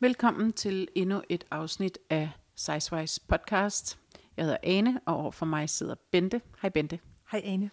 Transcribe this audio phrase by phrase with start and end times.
[0.00, 3.98] Velkommen til endnu et afsnit af Sizewise podcast.
[4.36, 6.40] Jeg hedder Ane, og overfor mig sidder Bente.
[6.62, 6.98] Hej Bente.
[7.32, 7.70] Hej Ane.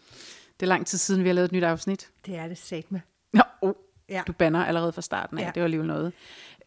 [0.59, 2.09] Det er lang tid siden, vi har lavet et nyt afsnit.
[2.25, 2.99] Det er det sat med.
[3.33, 3.73] Nå, oh,
[4.09, 4.23] Ja.
[4.27, 5.41] du banner allerede fra starten af.
[5.43, 5.51] Ja.
[5.55, 6.13] Det var alligevel noget.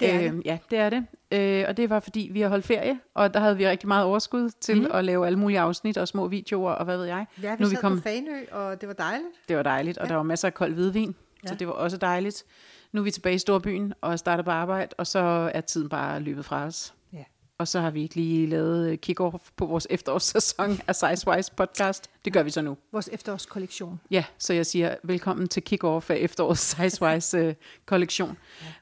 [0.00, 1.06] Det er øh, Ja, det er det.
[1.30, 4.04] Øh, og det var, fordi vi har holdt ferie, og der havde vi rigtig meget
[4.04, 4.90] overskud til mm.
[4.94, 7.26] at lave alle mulige afsnit og små videoer, og hvad ved jeg.
[7.42, 9.28] Ja, vi nu sad vi kommet, på Fanø, og det var dejligt.
[9.48, 10.08] det var dejligt, og ja.
[10.08, 11.14] der var masser af kold hvidvin,
[11.44, 11.48] ja.
[11.48, 12.44] så det var også dejligt.
[12.92, 16.20] Nu er vi tilbage i Storbyen og starter på arbejde, og så er tiden bare
[16.20, 16.94] løbet fra os.
[17.12, 17.24] Ja.
[17.58, 22.10] Og så har vi ikke lige lavet kick-off på vores efterårssæson af Sizewise podcast.
[22.24, 22.76] Det gør vi så nu.
[22.92, 24.00] Vores efterårskollektion.
[24.10, 27.54] Ja, så jeg siger velkommen til kick-off af efterårets Sizewise øh,
[27.86, 28.36] kollektion.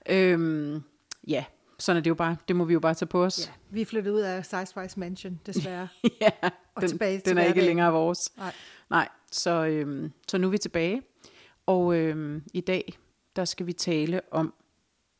[0.08, 0.14] Ja.
[0.14, 0.82] Øhm,
[1.28, 1.44] ja,
[1.78, 2.36] sådan er det jo bare.
[2.48, 3.46] Det må vi jo bare tage på os.
[3.46, 3.52] Ja.
[3.70, 5.88] Vi er flyttet ud af Sizewise Mansion, desværre.
[6.20, 6.30] ja
[6.74, 8.32] Og den, tilbage til den er ikke længere vores.
[8.36, 8.52] Nej.
[8.90, 11.02] Nej, så, øhm, så nu er vi tilbage.
[11.66, 12.98] Og øhm, i dag,
[13.36, 14.54] der skal vi tale om,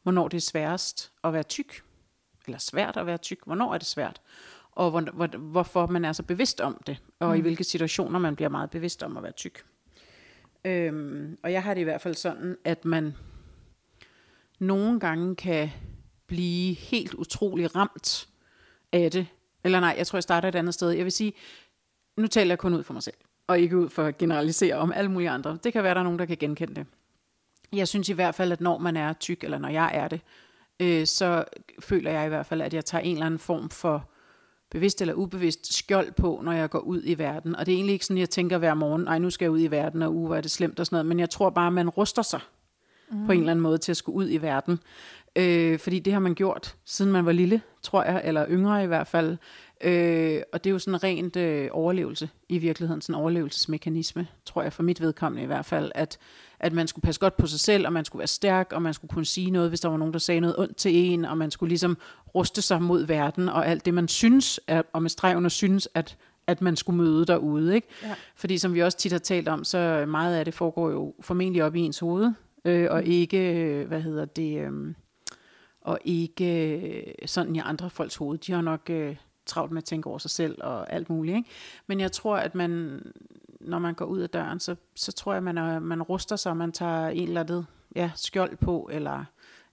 [0.03, 1.83] hvornår det er sværest at være tyk.
[2.47, 3.39] Eller svært at være tyk.
[3.47, 4.21] Hvornår er det svært?
[4.71, 7.03] Og hvor, hvor, hvorfor man er så bevidst om det.
[7.19, 7.35] Og mm.
[7.35, 9.65] i hvilke situationer man bliver meget bevidst om at være tyk.
[10.65, 13.15] Øhm, og jeg har det i hvert fald sådan, at man
[14.59, 15.71] nogle gange kan
[16.27, 18.29] blive helt utrolig ramt
[18.93, 19.27] af det.
[19.65, 20.91] Eller nej, jeg tror, jeg starter et andet sted.
[20.91, 21.33] Jeg vil sige,
[22.17, 24.93] nu taler jeg kun ud for mig selv, og ikke ud for at generalisere om
[24.93, 25.59] alle mulige andre.
[25.65, 26.87] Det kan være, der er nogen, der kan genkende det.
[27.73, 30.21] Jeg synes i hvert fald, at når man er tyk, eller når jeg er det,
[30.81, 31.45] øh, så
[31.81, 34.09] føler jeg i hvert fald, at jeg tager en eller anden form for
[34.71, 37.57] bevidst eller ubevidst skjold på, når jeg går ud i verden.
[37.57, 39.61] Og det er egentlig ikke sådan, jeg tænker hver morgen, nej, nu skal jeg ud
[39.61, 41.07] i verden, og uh, hvor er det slemt og sådan noget.
[41.07, 42.41] Men jeg tror bare, at man ruster sig
[43.11, 43.27] mm.
[43.27, 44.81] på en eller anden måde til at skulle ud i verden.
[45.37, 48.87] Øh, fordi det har man gjort, siden man var lille, tror jeg, eller yngre i
[48.87, 49.37] hvert fald.
[49.83, 54.63] Øh, og det er jo sådan rent øh, overlevelse i virkeligheden, sådan en overlevelsesmekanisme, tror
[54.63, 56.19] jeg for mit vedkommende i hvert fald, at,
[56.61, 58.95] at man skulle passe godt på sig selv, og man skulle være stærk, og man
[58.95, 61.39] skulle kunne sige noget, hvis der var nogen, der sagde noget ondt til en, og
[61.39, 61.99] man skulle ligesom
[62.35, 65.89] ruste sig mod verden, og alt det, man synes, er, og med streg under synes,
[65.95, 67.75] at, at man skulle møde derude.
[67.75, 67.89] Ikke?
[68.03, 68.15] Ja.
[68.37, 71.65] Fordi som vi også tit har talt om, så meget af det foregår jo formentlig
[71.65, 72.33] op i ens hoved,
[72.65, 74.95] øh, og ikke, øh, hvad hedder det, øh,
[75.81, 78.39] og ikke øh, sådan i andre folks hoved.
[78.39, 79.17] De har nok øh,
[79.47, 81.37] travlt med at tænke over sig selv og alt muligt.
[81.37, 81.49] Ikke?
[81.87, 83.03] Men jeg tror, at man,
[83.61, 86.51] når man går ud af døren, så, så tror jeg, man, er, man ruster sig,
[86.51, 87.67] og man tager en eller andet
[87.97, 89.19] ja, skjold på, eller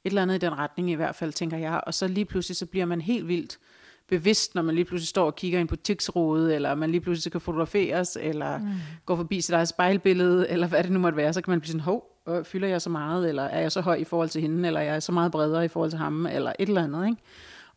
[0.04, 1.82] et eller andet i den retning i hvert fald, tænker jeg.
[1.88, 3.60] Og så lige pludselig, så bliver man helt vildt
[4.08, 7.32] bevidst, når man lige pludselig står og kigger i en butiksrude, eller man lige pludselig
[7.32, 8.68] kan fotograferes, eller mm.
[9.06, 11.72] går forbi sit eget spejlbillede, eller hvad det nu måtte være, så kan man blive
[11.72, 14.42] sådan, hov, øh, fylder jeg så meget, eller er jeg så høj i forhold til
[14.42, 17.06] hende, eller er jeg så meget bredere i forhold til ham, eller et eller andet,
[17.06, 17.22] ikke?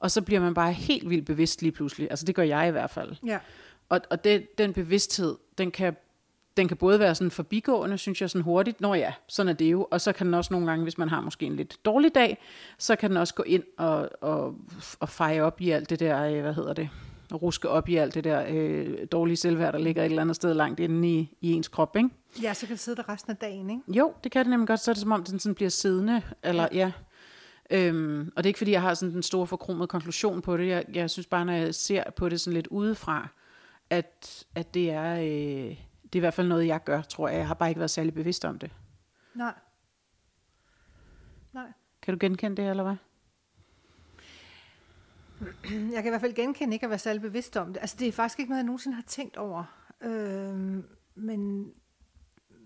[0.02, 2.10] Og så bliver man bare helt vildt bevidst lige pludselig.
[2.10, 3.12] Altså det gør jeg i hvert fald.
[3.26, 3.38] Ja.
[3.88, 5.96] Og, og det, den bevidsthed, den kan,
[6.56, 8.80] den kan både være sådan forbigående, synes jeg, sådan hurtigt.
[8.80, 9.88] Nå ja, sådan er det jo.
[9.90, 12.38] Og så kan den også nogle gange, hvis man har måske en lidt dårlig dag,
[12.78, 14.54] så kan den også gå ind og, og,
[15.00, 16.88] og feje op i alt det der, øh, hvad hedder det,
[17.32, 20.54] ruske op i alt det der øh, dårlige selvværd, der ligger et eller andet sted
[20.54, 22.08] langt inde i, i ens krop, ikke?
[22.42, 23.82] ja, så kan det sidde der resten af dagen, ikke?
[23.98, 24.80] Jo, det kan det nemlig godt.
[24.80, 26.22] Så er det som om, den sådan bliver siddende.
[26.42, 26.78] Eller, ja.
[26.78, 26.92] ja.
[27.72, 30.68] Øhm, og det er ikke, fordi jeg har sådan den store forkromede konklusion på det.
[30.68, 33.28] Jeg, jeg synes bare, når jeg ser på det sådan lidt udefra,
[33.90, 35.14] at, at det er...
[35.14, 35.76] Øh,
[36.12, 37.38] det er i hvert fald noget, jeg gør, tror jeg.
[37.38, 38.70] Jeg har bare ikke været særlig bevidst om det.
[39.34, 39.54] Nej.
[41.52, 41.72] Nej.
[42.02, 42.96] Kan du genkende det, eller hvad?
[45.72, 47.80] Jeg kan i hvert fald genkende ikke at være særlig bevidst om det.
[47.80, 49.64] Altså, det er faktisk ikke noget, jeg nogensinde har tænkt over.
[50.00, 50.84] Øhm,
[51.14, 51.72] men,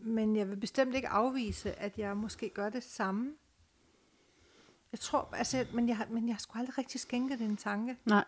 [0.00, 3.32] men jeg vil bestemt ikke afvise, at jeg måske gør det samme.
[4.92, 7.96] Jeg tror, altså, men jeg, men jeg har sgu aldrig rigtig skænket det en tanke.
[8.04, 8.24] Nej.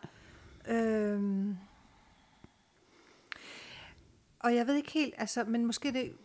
[0.68, 1.56] Øhm,
[4.38, 6.16] og jeg ved ikke helt, altså, men måske det,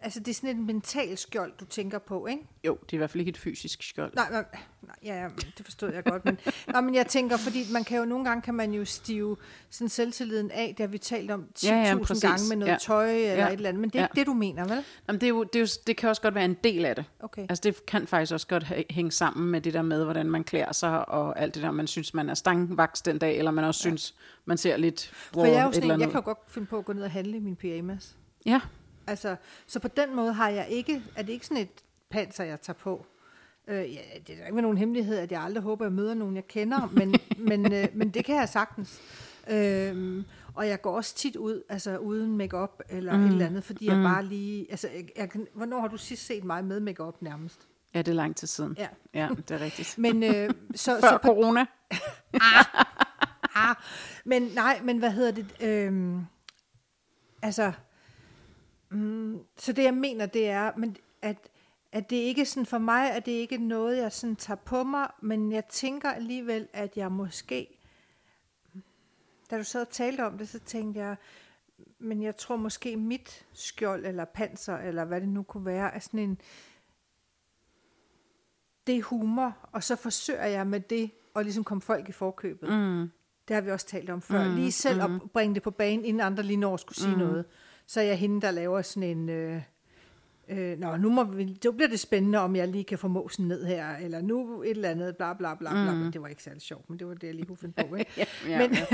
[0.00, 2.42] altså det er sådan et mentalt skjold, du tænker på, ikke?
[2.64, 4.12] Jo, det er i hvert fald ikke et fysisk skjold.
[4.14, 4.44] Nej, nej,
[4.82, 6.38] nej ja, det forstod jeg godt, men,
[6.72, 9.36] nej, men jeg tænker, fordi man kan jo nogle gange kan man jo stive
[9.70, 11.84] sådan selvtilliden af, det har vi talt om 10.000 Ja, ja,
[12.20, 12.76] gange med noget Ja.
[12.80, 13.46] tøj eller Ja.
[13.48, 14.06] et eller andet, men det er Ja.
[14.06, 14.84] ikke det, du mener, vel?
[15.08, 16.94] Jamen, det, er jo, det, er jo, det kan også godt være en del af
[16.96, 17.04] det.
[17.20, 17.46] Okay.
[17.48, 20.44] Altså det kan faktisk også godt hæ- hænge sammen med det der med, hvordan man
[20.44, 23.64] klæder sig, og alt det der, man synes, man er stangvaks den dag, eller man
[23.64, 23.90] også ja.
[23.90, 24.14] synes,
[24.44, 26.66] man ser lidt For jeg er jo et sådan, en, jeg kan jo godt finde
[26.66, 28.16] på at gå ned og handle i min pyjamas.
[28.46, 28.60] Ja,
[29.06, 29.36] Altså,
[29.66, 32.78] så på den måde har jeg ikke, er det ikke sådan et panser, jeg tager
[32.78, 33.06] på.
[33.68, 36.36] Øh, ja, det er ikke nogen hemmelighed, at jeg aldrig håber, at jeg møder nogen,
[36.36, 37.14] jeg kender, men,
[37.50, 39.00] men, øh, men det kan jeg sagtens.
[39.50, 40.24] Øhm,
[40.54, 43.24] og jeg går også tit ud, altså uden makeup eller mm.
[43.24, 46.44] et eller andet, fordi jeg bare lige, altså, jeg, jeg, hvornår har du sidst set
[46.44, 47.68] mig med makeup nærmest?
[47.96, 48.76] ja, det er lang tid siden.
[48.78, 48.88] Ja.
[49.14, 49.98] ja det er rigtigt.
[50.04, 51.60] Men, øh, så, Før så på, corona.
[53.54, 53.74] ah,
[54.24, 55.46] men nej, men hvad hedder det?
[55.60, 56.26] Øhm,
[57.42, 57.72] altså,
[58.96, 61.36] mm, så det jeg mener, det er, men at,
[61.92, 65.10] at det ikke sådan, for mig er det ikke noget, jeg sådan tager på mig,
[65.20, 67.78] men jeg tænker alligevel, at jeg måske,
[69.50, 71.16] da du sad og talte om det, så tænkte jeg,
[71.98, 75.98] men jeg tror måske mit skjold eller panser, eller hvad det nu kunne være, er
[75.98, 76.40] sådan en,
[78.86, 82.68] det er humor, og så forsøger jeg med det at ligesom komme folk i forkøbet.
[82.68, 83.10] Mm.
[83.48, 84.48] Det har vi også talt om før.
[84.48, 84.54] Mm.
[84.54, 85.14] Lige selv mm.
[85.14, 87.18] at bringe det på banen, inden andre lige når skulle sige mm.
[87.18, 87.44] noget.
[87.86, 89.28] Så er jeg hende, der laver sådan en...
[89.28, 89.62] Øh,
[90.48, 93.48] øh, Nå, nu må vi, det bliver det spændende, om jeg lige kan få måsen
[93.48, 95.94] ned her, eller nu et eller andet, bla bla bla, bla.
[95.94, 96.12] Mm.
[96.12, 97.94] Det var ikke særlig sjovt, men det var det, jeg lige kunne finde på.
[97.94, 98.10] Ikke?
[98.20, 98.86] ja, ja, men, ja.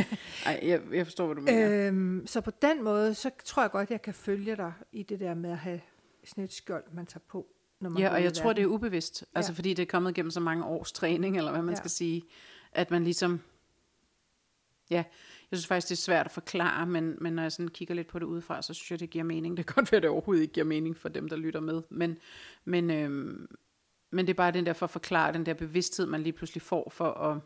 [0.46, 1.86] Ej, jeg, jeg forstår, hvad du mener.
[1.88, 5.20] øhm, så på den måde, så tror jeg godt, jeg kan følge dig i det
[5.20, 5.80] der med at have
[6.24, 7.46] sådan et skjold, man tager på.
[7.80, 9.24] Når man ja, og jeg tror, det er ubevidst.
[9.34, 9.56] Altså Ja.
[9.56, 11.78] fordi det er kommet gennem så mange års træning, eller hvad man Ja.
[11.78, 12.22] skal sige,
[12.72, 13.40] at man ligesom...
[14.90, 15.04] Ja,
[15.52, 18.08] jeg synes faktisk, det er svært at forklare, men, men når jeg sådan kigger lidt
[18.08, 19.56] på det udefra, så synes jeg, det giver mening.
[19.56, 21.82] Det kan godt være, at det overhovedet ikke giver mening for dem, der lytter med.
[21.88, 22.18] Men,
[22.64, 23.48] men, øhm,
[24.10, 26.62] men det er bare den der for at forklare, den der bevidsthed, man lige pludselig
[26.62, 27.40] får for at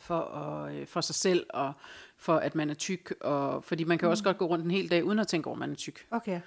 [0.00, 1.72] for, at, øh, for sig selv, og
[2.16, 4.70] for at man er tyk, og, fordi man kan jo også godt gå rundt en
[4.70, 6.06] hel dag, uden at tænke over, at man er tyk.
[6.10, 6.40] Okay.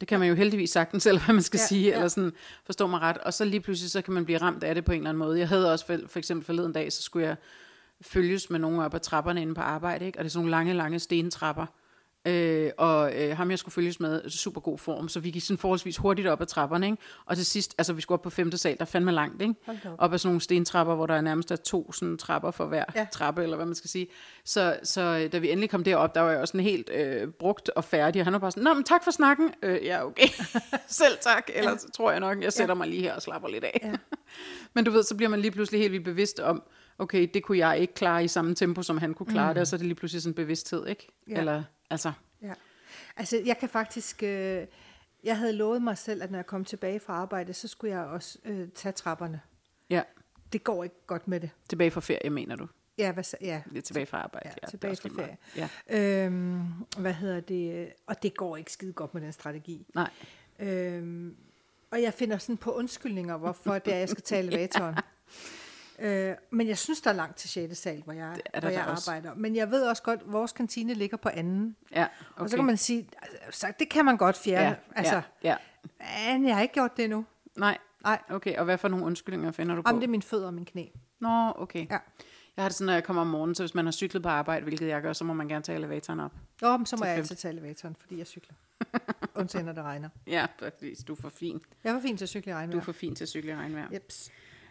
[0.00, 1.94] Det kan man jo heldigvis sagtens, selv hvad man skal Ja, sige, ja.
[1.94, 2.32] eller sådan,
[2.64, 3.18] forstå mig ret.
[3.18, 5.18] Og så lige pludselig, så kan man blive ramt af det på en eller anden
[5.18, 5.38] måde.
[5.38, 7.36] Jeg havde også for, for eksempel forleden dag, så skulle jeg
[8.00, 10.18] følges med nogen op ad trapperne inde på arbejde, ikke?
[10.18, 11.66] og det er sådan nogle lange, lange stentrapper.
[12.26, 15.58] Øh, og øh, ham jeg skulle følges med, super god form, så vi gik sådan
[15.58, 16.98] forholdsvis hurtigt op ad trapperne, ikke?
[17.26, 19.54] og til sidst, altså vi skulle op på femte sal, der er fandme langt, ikke?
[19.98, 20.12] Op.
[20.12, 23.00] ad sådan nogle stentrapper, hvor der er nærmest er to sådan trapper for hver Ja.
[23.00, 23.06] ja.
[23.12, 24.06] trappe, eller hvad man skal sige.
[24.44, 27.28] Så, så øh, da vi endelig kom derop, der var jeg også sådan helt øh,
[27.28, 29.50] brugt og færdig, og han var bare sådan, Nå, men tak for snakken.
[29.62, 30.28] Øh, ja, okay.
[30.88, 31.90] Selv tak, ellers ja.
[31.90, 32.78] tror jeg nok, jeg sætter ja.
[32.78, 33.80] mig lige her og slapper lidt af.
[33.82, 33.92] Ja.
[34.74, 36.62] men du ved, så bliver man lige pludselig helt vildt bevidst om,
[36.98, 39.54] okay, det kunne jeg ikke klare i samme tempo, som han kunne klare mm.
[39.54, 41.08] det, og så er det lige pludselig sådan en bevidsthed, ikke?
[41.28, 41.38] Ja.
[41.38, 42.12] Eller, altså,
[42.42, 42.52] Ja.
[43.16, 44.22] Altså, jeg kan faktisk...
[44.22, 44.66] Øh,
[45.24, 48.04] jeg havde lovet mig selv, at når jeg kom tilbage fra arbejde, så skulle jeg
[48.04, 49.40] også øh, tage trapperne.
[49.90, 50.02] ja,
[50.52, 51.50] Det går ikke godt med det.
[51.68, 52.66] tilbage fra ferie, mener du?
[52.98, 53.62] Ja, hvad, ja.
[53.70, 54.48] Det er tilbage fra arbejde.
[54.48, 55.36] Ja, er tilbage fra meget.
[55.56, 55.68] Ja,
[56.24, 56.62] Øhm,
[56.98, 57.92] hvad hedder det?
[58.06, 59.86] Og det går ikke skide godt med den strategi.
[59.94, 60.10] nej.
[60.58, 61.36] Øhm,
[61.90, 64.94] og jeg finder sådan på undskyldninger, hvorfor det er, jeg skal tage elevatoren.
[65.98, 67.78] Øh, men jeg synes, der er langt til 6.
[67.78, 69.10] sal, hvor jeg, er der hvor jeg da også.
[69.10, 69.34] arbejder.
[69.34, 71.76] Men jeg ved også godt, at vores kantine ligger på anden.
[71.92, 72.42] Ja, Okay.
[72.42, 73.08] Og så kan man sige,
[73.44, 74.66] altså, det kan man godt fjerne.
[74.68, 75.56] ja, altså, ja,
[76.00, 76.38] ja.
[76.38, 77.24] men jeg har ikke gjort det endnu.
[77.56, 78.56] Nej, Nej, okay.
[78.56, 79.88] Og hvad for nogle undskyldninger finder du på?
[79.88, 80.86] om det er mine fødder og mine knæ.
[81.20, 81.86] Nå, okay.
[81.90, 81.98] Ja.
[82.56, 84.28] Jeg har det sådan, når jeg kommer om morgenen, så hvis man har cyklet på
[84.28, 86.32] arbejde, hvilket jeg gør, så må man gerne tage elevatoren op.
[86.60, 87.20] Nå, men så må jeg fem.
[87.20, 88.54] altid tage elevatoren, fordi jeg cykler.
[89.34, 90.08] Undtagen, når det regner.
[90.26, 90.98] Ja, præcis.
[91.04, 91.60] Du er for fin.
[91.84, 92.80] Jeg var fint til at cykle i Du er regnvejr.
[92.82, 93.86] for fin til at cykle i regnvejr.
[93.92, 94.30] Jeps.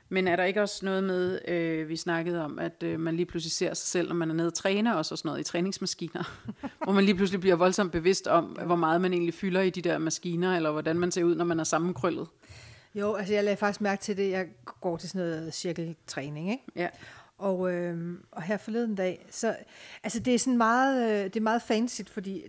[0.10, 3.26] Men er der ikke også noget med, øh, vi snakkede om, at øh, man lige
[3.26, 6.24] pludselig ser sig selv, når man er nede og træner, og sådan noget i træningsmaskiner,
[6.84, 9.82] hvor man lige pludselig bliver voldsomt bevidst om, hvor meget man egentlig fylder i de
[9.82, 12.28] der maskiner, eller hvordan man ser ud, når man er sammenkrøllet.
[12.96, 14.32] Jo, altså jeg lagde faktisk mærke til det.
[14.32, 14.48] Jeg
[14.82, 16.64] går til sådan noget cirkeltræning, ikke?
[16.76, 16.88] Ja.
[17.38, 19.56] Og, øh, og her forleden dag, så,
[20.04, 22.44] altså det er sådan meget, øh, det er meget fancy, fordi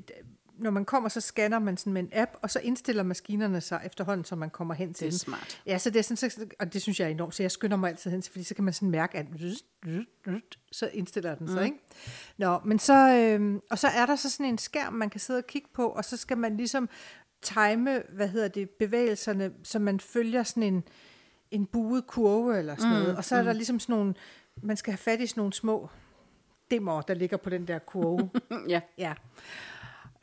[0.59, 3.81] når man kommer, så scanner man sådan med en app, og så indstiller maskinerne sig
[3.85, 5.19] efterhånden, så man kommer hen til Det er den.
[5.19, 5.63] smart.
[5.67, 7.77] Ja, så det er sådan, så, og det synes jeg er enormt, så jeg skynder
[7.77, 9.27] mig altid hen til, fordi så kan man sådan mærke, at
[10.73, 11.65] så indstiller den sig, mm.
[11.65, 11.79] ikke?
[12.39, 15.39] Nå, men så, øh, og så er der så sådan en skærm, man kan sidde
[15.39, 16.89] og kigge på, og så skal man ligesom
[17.43, 20.85] time, hvad hedder det, bevægelserne, så man følger sådan en,
[21.51, 24.15] en buet kurve eller sådan noget, og så er der ligesom sådan nogle,
[24.63, 25.89] man skal have fat i sådan nogle små
[26.71, 28.31] dimmer, der ligger på den der kurve.
[28.69, 28.81] ja.
[28.99, 29.15] Ja.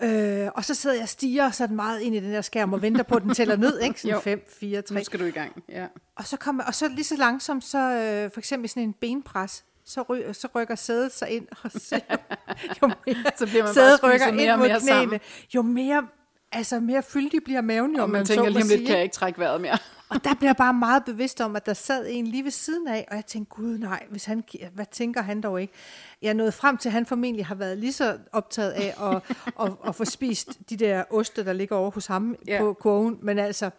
[0.04, 2.82] Øh, og så sidder jeg og stiger sådan meget ind i den der skærm og
[2.82, 4.02] venter på, at den tæller ned, ikke?
[4.02, 4.20] Sådan Jo.
[4.22, 4.96] 5, 4, 3.
[4.96, 5.64] Nu skal du i gang.
[5.70, 5.86] Ja.
[6.16, 9.64] Og så, kommer, og så lige så langsomt, så øh, for eksempel sådan en benpres,
[9.86, 12.02] så, ry, så rykker sædet sig ind, og så,
[12.82, 15.20] jo mere Så bliver man sædet rykker mere ind og mod mere knæene, sammen.
[15.56, 16.08] jo mere,
[16.52, 19.04] altså mere fyldig bliver maven, jo, Og man, man tænker lige om lidt, kan jeg
[19.04, 19.78] ikke trække vejret mere.
[20.10, 22.88] Og der bliver jeg bare meget bevidst om, at der sad en lige ved siden
[22.88, 24.44] af, og jeg tænkte, gud nej, hvis han,
[24.74, 25.74] hvad tænker han dog ikke?
[26.22, 29.16] Jeg nåede frem til, at han formentlig har været lige så optaget af at,
[29.68, 32.60] at, at få spist de der oste, der ligger over hos ham Ja.
[32.60, 33.70] på kurven, men altså,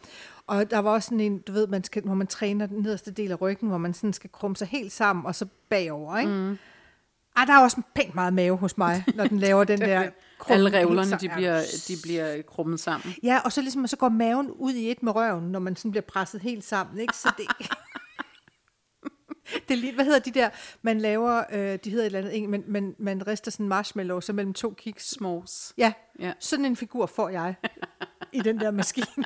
[0.47, 3.11] og der var også sådan en, du ved, man skal, hvor man træner den nederste
[3.11, 6.33] del af ryggen, hvor man sådan skal krumme sig helt sammen, og så bagover, ikke?
[6.33, 6.59] Mm.
[7.37, 10.11] Ej, der er også pænt meget mave hos mig, når den laver den der
[10.49, 13.15] Alle krummen helt revlerne, de bliver, de bliver krummet sammen.
[13.23, 15.91] Ja, og så ligesom, så går maven ud i et med røven, når man sådan
[15.91, 17.17] bliver presset helt sammen, ikke?
[17.17, 17.47] Så det...
[19.69, 20.49] det er lige, hvad hedder de der,
[20.83, 23.69] man laver, øh, de hedder et eller andet, eng- men, men man rister sådan en
[23.69, 25.11] marshmallow, så mellem to kiks.
[25.11, 25.73] Smås.
[25.79, 26.33] Ja, Ja.
[26.41, 27.55] sådan en figur får jeg
[28.33, 29.07] i den der maskine.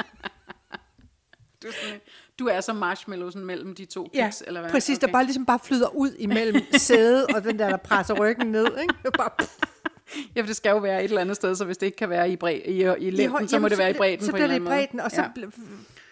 [1.63, 2.01] Du er, sådan,
[2.39, 4.71] du er så marshmallowsen mellem de to Ja, kiks, eller hvad?
[4.71, 5.07] præcis, okay.
[5.07, 8.67] der bare ligesom bare flyder ud imellem sædet og den der, der presser ryggen ned,
[8.81, 8.95] ikke?
[9.19, 9.31] Bare,
[10.37, 12.31] Ja, det skal jo være et eller andet sted, så hvis det ikke kan være
[12.31, 14.59] i, bred, i, i længden, så må det være i bredden Så på en bliver
[14.59, 15.47] det i bredden, og så ja.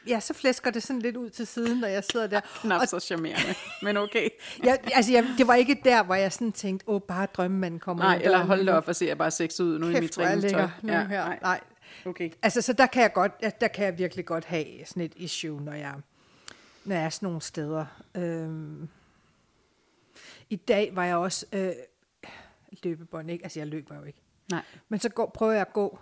[0.06, 2.40] ja, så flæsker det sådan lidt ud til siden, når jeg sidder der.
[2.62, 4.28] Knap så charmerende, men okay.
[4.64, 8.04] Jeg, altså, jeg, det var ikke der, hvor jeg sådan tænkte, åh, bare drømmemanden kommer
[8.04, 10.14] Nej, eller hold da op og se, jeg bare sexet ud nu i mit Kæft,
[10.14, 10.68] hvor jeg træningstøj.
[10.82, 11.08] nu her.
[11.08, 11.38] nej.
[11.42, 11.60] Nej.
[12.06, 12.30] Okay.
[12.42, 15.12] Altså, så der kan jeg godt, ja, der kan jeg virkelig godt have sådan et
[15.16, 15.94] issue, når jeg,
[16.84, 17.84] når jeg er sådan nogle steder.
[18.14, 18.88] Øhm,
[20.50, 21.72] I dag var jeg også øh,
[22.82, 23.44] løbebånd, ikke?
[23.44, 24.22] Altså, jeg løber jo ikke.
[24.50, 24.62] Nej.
[24.88, 25.98] Men så går, prøver jeg at gå.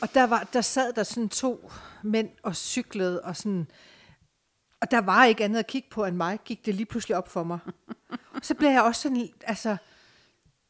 [0.00, 1.70] Og der, var, der sad der sådan to
[2.02, 3.66] mænd og cyklede, og sådan...
[4.80, 7.28] Og der var ikke andet at kigge på end mig, gik det lige pludselig op
[7.28, 7.58] for mig.
[8.10, 9.76] Og så blev jeg også sådan, altså...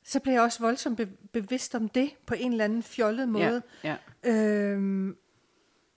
[0.05, 3.63] Så blev jeg også voldsomt be- bevidst om det, på en eller anden fjollet måde.
[3.85, 4.31] Ja, ja.
[4.31, 5.17] Øhm,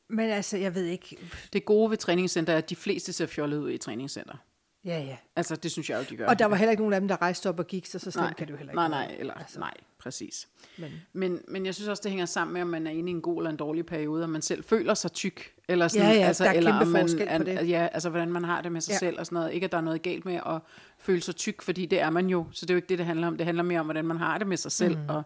[0.09, 1.17] men altså, jeg ved ikke...
[1.53, 4.37] Det gode ved træningscenter er, at de fleste ser fjollet ud i træningscenter.
[4.85, 5.17] Ja, ja.
[5.35, 6.27] Altså, det synes jeg jo, de gør.
[6.27, 8.11] Og der var heller ikke nogen af dem, der rejste op og gik, så så
[8.11, 9.59] slemt nej, kan det jo heller ikke Nej, nej, eller, altså.
[9.59, 10.47] nej, præcis.
[10.77, 13.15] Men- Men, men jeg synes også, det hænger sammen med, om man er inde i
[13.15, 15.53] en god eller en dårlig periode, og man selv føler sig tyk.
[15.67, 17.69] Eller sådan, Ja, ja, altså, der er eller kæmpe man, forskel på det.
[17.69, 18.97] Ja, altså hvordan man har det med sig Ja.
[18.97, 19.53] selv og sådan noget.
[19.53, 20.59] Ikke, at der er noget galt med at
[20.99, 22.45] føle sig tyk, fordi det er man jo.
[22.51, 23.37] Så det er jo ikke det, det handler om.
[23.37, 25.09] Det handler mere om, hvordan man har det med sig selv mm.
[25.09, 25.23] og,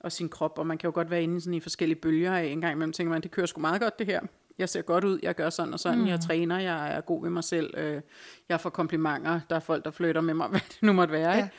[0.00, 0.58] og sin krop.
[0.58, 2.72] Og man kan jo godt være inde i sådan i forskellige bølger af en gang
[2.72, 2.92] imellem.
[2.92, 4.20] Tænker man, det kører sgu meget godt det her.
[4.58, 6.06] Jeg ser godt ud, jeg gør sådan og sådan, mm.
[6.06, 8.00] jeg træner, jeg er god ved mig selv, øh,
[8.48, 11.30] jeg får komplimenter, der er folk, der flytter med mig, hvad det nu måtte være.
[11.30, 11.36] Ja.
[11.36, 11.50] Ikke?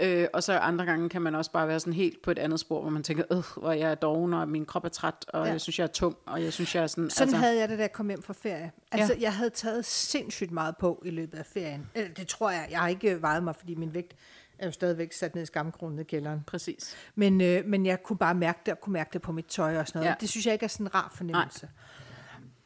[0.00, 2.60] Øh, og så andre gange kan man også bare være sådan helt på et andet
[2.60, 5.46] spor, hvor man tænker, øh, hvor jeg er doven, og min krop er træt, og
[5.46, 5.52] Ja.
[5.52, 7.10] jeg synes, jeg er tung, og jeg synes, jeg er sådan...
[7.10, 8.70] Sådan altså, havde jeg det, da jeg kom hjem fra ferie.
[8.92, 9.20] Altså, ja.
[9.20, 11.90] Jeg havde taget sindssygt meget på i løbet af ferien.
[11.94, 12.66] Eller, det tror jeg.
[12.70, 14.14] Jeg har ikke vejet mig, fordi min vægt
[14.58, 16.44] er jo stadigvæk sat ned i skamkronen i kælderen.
[16.46, 16.96] Præcis.
[17.14, 19.78] Men, øh, men jeg kunne bare mærke det, og kunne mærke det på mit tøj
[19.78, 20.10] og sådan noget.
[20.10, 20.14] Ja.
[20.20, 21.68] Det synes jeg ikke er sådan en rar fornemmelse.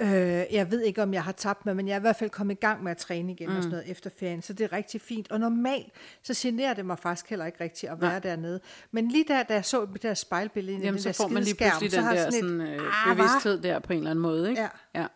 [0.01, 0.09] Øh,
[0.53, 2.55] jeg ved ikke, om jeg har tabt mig, men jeg er i hvert fald kommet
[2.55, 3.57] i gang med at træne igen mm.
[3.57, 5.31] og sådan noget efter ferien, så det er rigtig fint.
[5.33, 8.19] Og normalt, så generer det mig faktisk heller ikke rigtigt at være Nej.
[8.19, 8.61] dernede.
[8.91, 11.13] Men lige der, da jeg så det der spejlbillede ind i Jamen, den så der
[11.13, 13.79] får man lige pludselig så den der sådan sådan, et, øh, "Ah, hva?" bevidsthed der
[13.79, 14.63] på en eller anden måde, ikke?
[14.63, 14.69] Ja.
[14.95, 15.07] ja.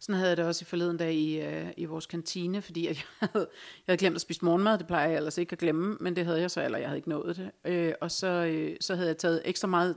[0.00, 2.96] Sådan havde jeg det også i forleden dag i, øh, i vores kantine, fordi at
[2.96, 3.48] jeg, havde,
[3.86, 6.24] jeg havde glemt at spise morgenmad, det plejer jeg ellers ikke at glemme, men det
[6.24, 7.50] havde jeg så, eller jeg havde ikke nået det.
[7.64, 9.96] Øh, og så, øh, så havde jeg taget ekstra meget,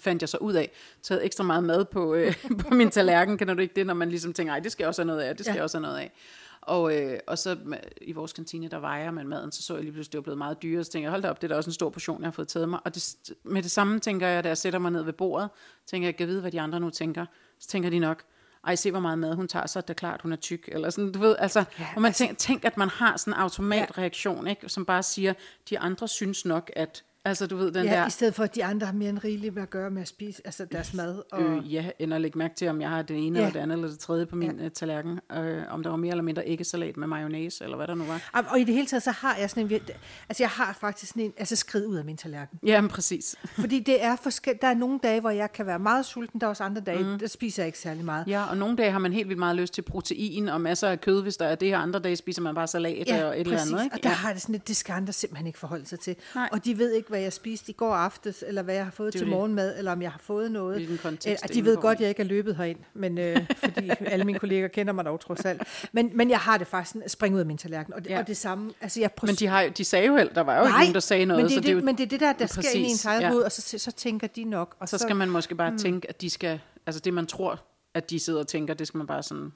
[0.00, 0.70] fandt jeg så ud af,
[1.02, 2.34] taget ekstra meget mad på, øh,
[2.68, 4.88] på min tallerken, kan du ikke det, når man ligesom tænker, ej, det skal jeg
[4.88, 5.56] også have noget af, det skal Ja.
[5.56, 6.12] jeg også have noget af.
[6.60, 7.56] Og, øh, og så
[8.00, 10.38] i vores kantine, der vejer man maden, så så jeg lige pludselig, det var blevet
[10.38, 12.20] meget dyrere, så tænkte jeg, hold da op, det er da også en stor portion,
[12.20, 12.80] jeg har fået taget mig.
[12.84, 13.14] Og det,
[13.44, 15.48] med det samme tænker jeg, da jeg sætter mig ned ved bordet,
[15.86, 17.26] tænker jeg, jeg kan vide, hvad de andre nu tænker.
[17.60, 18.22] Så tænker de nok,
[18.66, 20.68] ej, se hvor meget mad hun tager, så er det klart, hun er tyk.
[20.72, 23.16] Eller sådan, du ved, altså, Ja, ja, hvor man altså- tænker, tænk, at man har
[23.16, 25.34] sådan en automatreaktion, ikke, som bare siger,
[25.70, 28.54] de andre synes nok, at, altså du ved, den Ja, der, i stedet for, at
[28.54, 31.22] de andre har mere end rigeligt at gøre med at spise altså deres mad.
[31.32, 33.42] Og, øh, ja, end at lægge mærke til, om jeg har det ene Ja.
[33.42, 33.46] ja.
[33.46, 34.68] eller det andet, eller det tredje på min ja.
[34.68, 35.20] tallerken.
[35.36, 38.44] Øh, om der var mere eller mindre æggesalat med mayonnaise, eller hvad der nu var.
[38.50, 39.80] og, i det hele taget, så har jeg sådan en,
[40.28, 42.58] altså jeg har faktisk sådan en, altså skrid ud af min tallerken.
[42.66, 43.36] Jamen, præcis.
[43.60, 44.62] Fordi det er forskelligt.
[44.62, 47.04] Der er nogle dage, hvor jeg kan være meget sulten, der er også andre dage,
[47.04, 47.18] mm.
[47.18, 48.26] der spiser jeg ikke særlig meget.
[48.26, 51.00] Ja, og nogle dage har man helt vildt meget lyst til protein og masser af
[51.00, 53.60] kød, hvis der er det, og andre dage spiser man bare salat og et eller
[53.60, 53.84] andet.
[53.84, 53.96] Ikke?
[53.96, 56.16] Og der har det sådan lidt, det skal andre simpelthen ikke forholde sig til.
[56.34, 56.48] Nej.
[56.52, 59.12] Og de ved ikke, hvad jeg spiste i går aftes, eller hvad jeg har fået
[59.12, 59.36] Det til det.
[59.36, 60.76] morgenmad, eller om jeg har fået noget.
[60.76, 63.46] Hvilken kontekst Øh, det de ved godt, at jeg ikke er løbet herind, men, øh,
[63.64, 65.62] fordi alle mine kolleger kender mig dog trods alt.
[65.92, 67.94] Men, men jeg har det faktisk sådan, at springe ud af min tallerken.
[67.94, 68.18] Og det, ja.
[68.18, 70.62] Og det samme, altså jeg Men de, har, de sagde jo helt, der var jo
[70.62, 71.42] ikke Nej, nogen, der sagde noget.
[71.42, 72.62] men det, er så det, det, er jo, men det er det der, der sker
[72.62, 73.30] Præcis, ind i ens eget ja.
[73.30, 74.76] hoved, og så, så tænker de nok.
[74.80, 75.78] Og så skal man måske bare mm.
[75.78, 77.60] tænke, at de skal, altså det man tror,
[77.94, 79.52] at de sidder og tænker, det skal man bare sådan,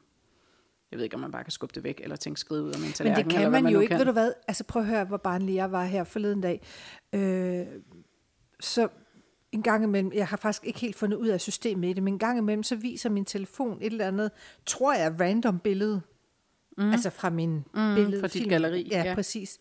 [0.90, 2.78] jeg ved ikke, om man bare kan skubbe det væk, eller tænke skridt ud af
[2.78, 3.25] min Men tallerken.
[3.25, 3.99] det kan eller man, nu jo ikke, kan.
[3.99, 4.33] ved du hvad?
[4.49, 6.62] Altså prøv at høre, hvor barnlig jeg var her forleden dag.
[7.12, 7.66] Øh,
[8.61, 8.88] så
[9.52, 12.14] en gang imellem, jeg har faktisk ikke helt fundet ud af systemet i det, men
[12.14, 14.31] en gang imellem, så viser min telefon et eller andet,
[14.66, 16.00] tror jeg, random billede.
[16.78, 16.90] Mm.
[16.93, 18.21] Altså fra min mm, billede.
[18.21, 19.14] fra dit galleri, Ja, ja.
[19.14, 19.59] præcis.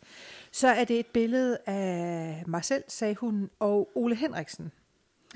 [0.51, 4.71] Så er det et billede af mig selv, sagde hun, og Ole Henriksen,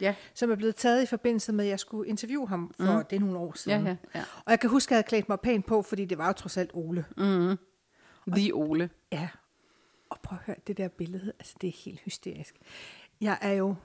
[0.01, 3.03] Ja, som er blevet taget i forbindelse med, at jeg skulle interviewe ham for mm.
[3.09, 3.85] det er nogle år siden.
[3.87, 4.23] ja, ja.
[4.45, 6.33] Og jeg kan huske, at jeg havde klædt mig pænt på, fordi det var jo
[6.33, 7.05] trods alt Ole.
[7.17, 7.55] ja.
[8.27, 8.89] The Ole.
[9.11, 9.27] Ja,
[10.09, 12.55] og prøv at høre, det der billede, altså det er helt hysterisk.
[13.21, 13.75] Jeg er jo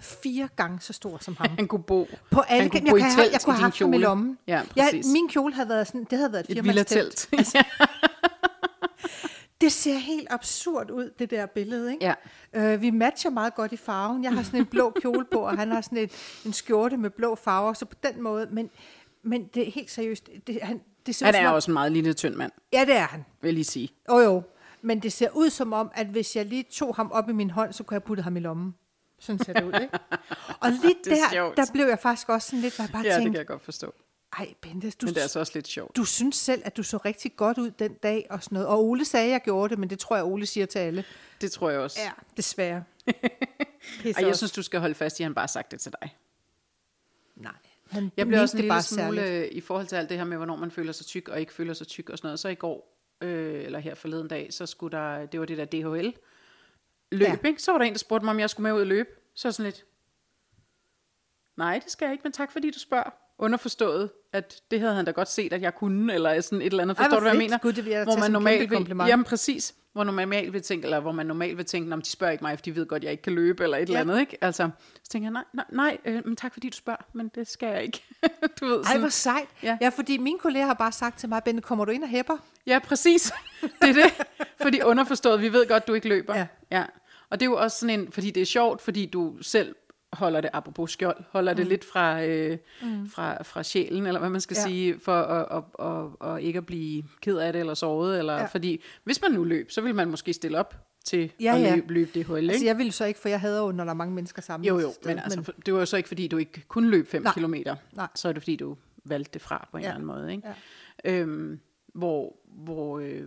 [0.00, 1.50] fire gange så stor som ham.
[1.58, 3.78] Han kunne bo, På alle han kunne jeg, bo have, telt jeg kunne have haft
[3.78, 4.38] ham i lommen.
[4.46, 5.12] Ja, jeg, præcis.
[5.12, 7.30] min kjole havde været sådan, det havde været et Et villa firmandstelt.
[9.60, 12.04] Det ser helt absurd ud, det der billede, ikke?
[12.54, 12.74] Ja.
[12.74, 14.24] Øh, vi matcher meget godt i farven.
[14.24, 16.12] Jeg har sådan en blå kjole på, og han har sådan et,
[16.46, 18.70] en skjorte med blå farver, så på den måde, men,
[19.22, 20.28] men det er helt seriøst.
[20.46, 22.84] Det, han, det ser Han som er om- også en meget lille tynd mand, Ja,
[22.84, 23.24] det er han.
[23.40, 23.88] vil jeg lige sige.
[24.10, 24.42] Jo, jo.
[24.82, 27.50] Men det ser ud som om, at hvis jeg lige tog ham op i min
[27.50, 28.74] hånd, så kunne jeg putte ham i lommen.
[29.18, 29.98] Sådan ser det ud, ikke?
[30.62, 31.56] Og lige er der, sjovt.
[31.56, 33.46] der blev jeg faktisk også sådan lidt, hvor jeg bare Ja, det kan tænkte, jeg
[33.46, 33.94] godt forstå.
[34.38, 35.96] Ej Bente, du, Men det er altså også lidt sjovt.
[35.96, 38.68] du synes selv, at du så rigtig godt ud den dag og sådan noget.
[38.68, 41.04] Og Ole sagde, at jeg gjorde det, men det tror jeg, Ole siger til alle.
[41.40, 42.00] Det tror jeg også.
[42.00, 42.84] Ja, desværre.
[44.16, 45.92] Og jeg synes, du skal holde fast i, at han bare har sagt det til
[46.00, 46.16] dig.
[47.36, 47.52] Nej,
[47.90, 49.52] Han Jeg mente også en lille bare smule, særligt.
[49.52, 51.74] i forhold til alt det her med, hvornår man føler sig tyk og ikke føler
[51.74, 52.40] sig tyk og sådan noget.
[52.40, 55.64] Så i går, øh, eller her forleden dag, så skulle der, det var det der
[55.64, 56.12] DHL
[57.12, 57.36] løb, Ja.
[57.48, 57.62] ikke?
[57.62, 59.08] Så var der en, der spurgte mig, om jeg skulle med ud og løbe.
[59.34, 59.84] Så sådan lidt,
[61.56, 63.10] nej, det skal jeg ikke, men tak fordi du spørger.
[63.38, 66.82] Underforstået, at det havde han da godt set, at jeg kunne, eller sådan et eller
[66.82, 66.98] andet.
[66.98, 67.58] Ej, Forstår hvor du, hvad jeg mener?
[67.58, 71.12] Gud, det hvor man normalt vil, jamen præcis, hvor man normalt vil tænke, eller hvor
[71.12, 73.12] man normalt vil tænke, om de spørger ikke mig, for de ved godt, at jeg
[73.12, 73.84] ikke kan løbe, eller et ja.
[73.84, 74.38] eller andet, ikke?
[74.40, 74.70] Altså,
[75.02, 77.68] så tænker jeg, nej, nej, nej øh, men tak fordi du spørger, men det skal
[77.68, 78.04] jeg ikke.
[78.60, 79.48] du ved, Ej, sådan, hvor sejt.
[79.62, 79.68] Ja.
[79.68, 79.78] Ja.
[79.80, 82.36] ja, fordi mine kolleger har bare sagt til mig, Bente, kommer du ind og hæpper?
[82.66, 83.32] Ja, præcis.
[83.82, 84.26] Det er det.
[84.62, 86.36] Fordi underforstået, vi ved godt, du ikke løber.
[86.36, 86.46] Ja.
[86.70, 86.84] ja.
[87.30, 89.74] Og det er jo også sådan en, fordi det er sjovt, fordi du selv
[90.16, 91.56] holder det, apropos skjold, holder mm.
[91.56, 93.08] det lidt fra, øh, mm.
[93.10, 94.62] fra, fra sjælen, eller hvad man skal Ja.
[94.62, 98.34] sige, for at, at, at, at, ikke at blive ked af det, eller såret, eller
[98.34, 98.46] Ja.
[98.46, 101.74] fordi hvis man nu løb, så vil man måske stille op til Ja, at ja.
[101.74, 102.50] løbe, løbe det hul, ikke?
[102.52, 104.66] Altså, jeg ville så ikke, for jeg hader jo, når der er mange mennesker sammen.
[104.66, 107.08] Jo, jo, sted, men, altså, det var jo så ikke, fordi du ikke kunne løbe
[107.08, 107.32] 5 Nej.
[107.34, 107.76] kilometer.
[107.92, 108.08] Nej.
[108.14, 109.88] Så er det, fordi du valgte det fra på en Ja.
[109.88, 110.32] eller anden måde.
[110.32, 110.48] Ikke?
[111.04, 111.12] Ja.
[111.12, 111.60] Øhm,
[111.94, 113.22] hvor, hvor, øh,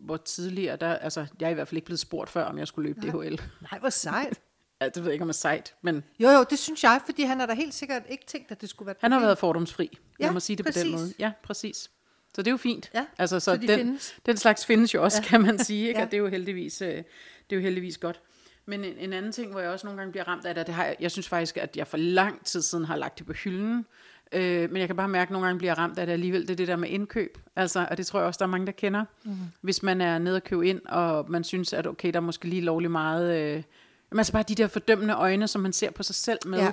[0.00, 2.68] hvor tidligere, der, altså, jeg er i hvert fald ikke blevet spurgt før, om jeg
[2.68, 3.40] skulle løbe DHL.
[3.70, 4.40] Nej, hvor sejt.
[4.80, 7.22] Ja, det ved jeg ikke, om er sejt, men Jo, jo, det synes jeg, fordi
[7.22, 9.98] han har da helt sikkert ikke tænkt, at det skulle være han har været fordomsfri.
[10.20, 10.82] Ja, Lad mig sige det på præcis.
[10.82, 11.12] den måde.
[11.18, 11.90] Ja, præcis.
[12.34, 12.90] Så det er jo fint.
[12.94, 14.14] Ja, altså, så de den, findes.
[14.26, 15.28] den slags findes jo også, ja.
[15.28, 15.88] kan man sige.
[15.88, 15.98] Ikke?
[16.00, 16.04] Ja.
[16.04, 17.02] Og det er jo heldigvis, øh, det
[17.50, 18.20] er jo heldigvis godt.
[18.66, 20.74] Men en, en anden ting, hvor jeg også nogle gange bliver ramt af det, det
[20.74, 23.32] har jeg, jeg synes faktisk, at jeg for lang tid siden har lagt det på
[23.32, 23.86] hylden.
[24.32, 26.42] Øh, men jeg kan bare mærke, at nogle gange bliver jeg ramt af det alligevel.
[26.42, 27.38] Det er det der med indkøb.
[27.56, 29.04] Altså, og det tror jeg også, der er mange, der kender.
[29.24, 29.36] Mm.
[29.60, 32.48] Hvis man er nede og købe ind, og man synes, at okay, der er måske
[32.48, 33.38] lige lovlig meget...
[33.56, 33.62] Øh,
[34.12, 36.58] jamen, altså bare de der fordømmende øjne, som man ser på sig selv med.
[36.58, 36.72] Ja.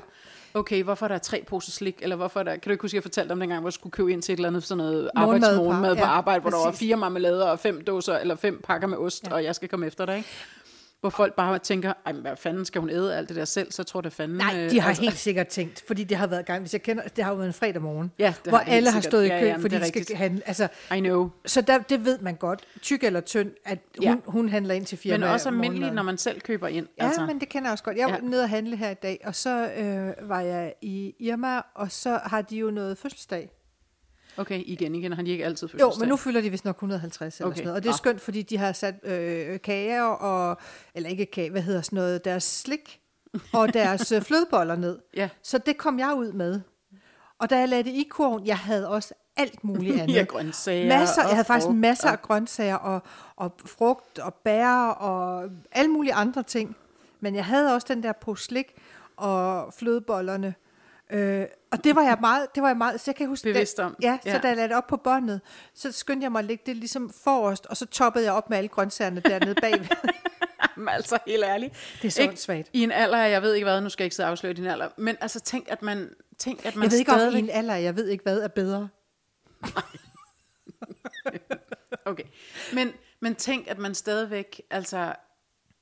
[0.53, 2.95] Okay, hvorfor er der tre poser slik, eller hvorfor er der, kan du ikke huske,
[2.95, 5.09] jeg fortalte om dengang, hvor jeg skulle købe ind til et eller andet sådan noget
[5.15, 6.79] arbejdsmorgenmad på ja, arbejde, hvor der var præcis.
[6.79, 9.33] fire marmelader og fem dåser, eller fem pakker med ost, ja.
[9.33, 10.29] og jeg skal komme efter dig, ikke?
[11.05, 13.71] Hvor folk bare tænker, ej, men hvad fanden skal hun æde alt det der selv,
[13.71, 14.37] så tror det fanden...
[14.37, 17.03] Nej, øh, de har helt sikkert tænkt, fordi det har været gang, hvis jeg kender,
[17.03, 19.11] det har jo været en fredag morgen, Ja, hvor har alle har sikkert.
[19.11, 20.17] stået i Ja, kø, ja, men fordi de skal rigtigt.
[20.19, 21.29] handle, altså, I know.
[21.45, 24.15] så der, det ved man godt, tyk eller tynd, at hun, Ja.
[24.25, 25.19] hun handler ind til firmaet.
[25.19, 26.87] Men også almindeligt, når man selv køber ind.
[26.97, 27.25] Ja, altså.
[27.25, 27.97] men det kender jeg også godt.
[27.97, 28.13] Jeg var.
[28.13, 28.19] Ja.
[28.29, 32.19] nede og handle her i dag, og så øh, var jeg i Irma, og så
[32.23, 33.49] har de jo noget fødselsdag.
[34.37, 35.99] Okay, igen, igen, har de ikke altid Jo, fødselsdag?
[35.99, 37.55] men nu fylder de vist nok 150 eller Okay.
[37.55, 37.75] sådan noget.
[37.77, 37.97] Og det er Nå.
[37.97, 40.57] skønt, fordi de har sat øh, kager og,
[40.95, 42.99] eller ikke kage, hvad hedder sådan noget, deres slik
[43.53, 44.99] og deres øh, flødeboller ned.
[45.17, 45.29] Ja.
[45.43, 46.61] Så det kom jeg ud med.
[47.39, 50.15] Og da jeg lagde det i kurven, jeg havde også alt muligt andet.
[50.15, 53.01] Ja, grøntsager Masser, jeg havde faktisk frugt masser af grøntsager og,
[53.35, 56.75] og frugt og bær og alle mulige andre ting.
[57.19, 58.65] Men jeg havde også den der på slik
[59.15, 60.53] og flødebollerne.
[61.09, 63.77] Øh, og det var jeg meget, det var jeg meget, så jeg kan huske, Bevidst
[63.77, 63.95] da, om.
[64.01, 64.37] Ja, så Ja.
[64.37, 65.41] da jeg lagde det op på båndet,
[65.73, 68.57] så skyndte jeg mig at lægge det ligesom forrest, og så toppede jeg op med
[68.57, 69.87] alle grøntsagerne dernede bagved.
[70.77, 71.73] Jamen, altså, helt ærligt.
[72.01, 72.31] Det er så Ikke?
[72.31, 72.69] åndssvagt.
[72.73, 74.65] I en alder, jeg ved ikke hvad, nu skal jeg ikke sidde og afsløre din
[74.65, 77.49] alder, men altså tænk, at man, tænk, at man jeg ved ikke om i en
[77.49, 78.89] alder, jeg ved ikke hvad er bedre.
[82.05, 82.23] Okay.
[82.73, 85.13] Men, men tænk, at man stadigvæk, altså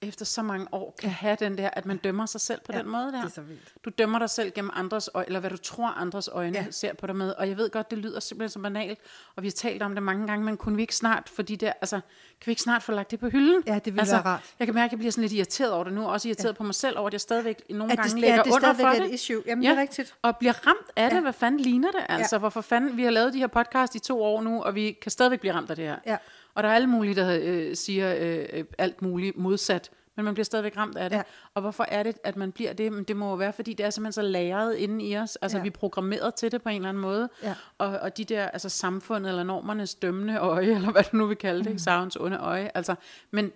[0.04, 2.80] efter så mange år, kan have den der, at man dømmer sig selv på Ja,
[2.80, 3.12] den måde der.
[3.12, 3.74] det er så vildt.
[3.86, 6.66] Du dømmer dig selv gennem andres øjne, eller hvad du tror, andres øjne Ja.
[6.72, 7.32] ser på dig med.
[7.38, 9.00] Og jeg ved godt, det lyder simpelthen så banalt,
[9.36, 11.74] og vi har talt om det mange gange, men kunne vi ikke snart, fordi der,
[11.82, 13.63] altså, kan vi ikke snart få lagt det på hylden?
[13.68, 14.54] Ja, det ville altså, være rart.
[14.60, 16.52] Jeg kan mærke, at jeg bliver sådan lidt irriteret over det nu, og også irriteret
[16.54, 16.58] ja.
[16.58, 18.74] på mig selv over, at jeg stadigvæk nogle At gange det, lægger ja, det under
[18.74, 19.06] for er det.
[19.06, 19.44] et issue.
[19.46, 19.70] Jamen, ja.
[19.70, 20.16] det er rigtigt.
[20.22, 21.16] Og bliver ramt af det.
[21.18, 21.22] Ja.
[21.22, 22.02] Hvad fanden ligner det?
[22.10, 22.39] Altså, ja.
[22.39, 22.98] hvorfor fanden?
[22.98, 25.54] Vi har lavet de her podcast i to år nu, og vi kan stadigvæk blive
[25.54, 25.96] ramt af det her.
[26.06, 26.18] Ja.
[26.56, 30.34] Og der er alle mulige, der øh, siger øh, øh, alt muligt modsat, men man
[30.34, 31.18] bliver stadigvæk ramt af det.
[31.18, 31.24] Ja.
[31.54, 32.92] Og hvorfor er det, at man bliver det?
[32.94, 35.36] Men det må jo være, fordi det er simpelthen så lagret inde i os.
[35.36, 35.62] Altså, Ja.
[35.62, 37.30] vi er programmeret til det på en eller anden måde.
[37.44, 37.56] Ja.
[37.78, 41.38] Og, og de der, altså samfundet eller normernes dømmende øje, eller hvad du nu vil
[41.38, 41.78] kalde det, mm.
[41.78, 42.72] savns onde øje.
[42.74, 42.96] Altså,
[43.32, 43.52] men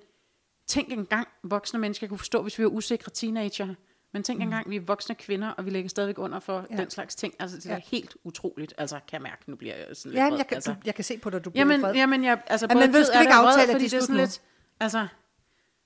[0.67, 3.67] tænk engang, voksne mennesker kunne forstå, hvis vi var usikre teenager.
[4.17, 6.65] Men tænk engang, vi er voksne kvinder, og vi lægger stadigvæk under for Mm.
[6.69, 6.75] Ja.
[6.75, 6.81] ja.
[6.81, 7.33] den slags ting.
[7.39, 7.75] Altså, det er Ja.
[7.75, 7.81] ja.
[7.91, 8.73] helt utroligt.
[8.77, 10.71] Altså, kan jeg mærke, nu bliver jeg sådan lidt Ja, jeg kan, altså.
[10.71, 11.93] du, jeg kan se på dig, du bliver Jamen, vred.
[11.93, 14.15] jamen jeg, altså, Ja, både men ved, skal vi ikke aftale, at det er sådan
[14.15, 14.21] nu?
[14.21, 14.41] lidt,
[14.79, 15.07] altså,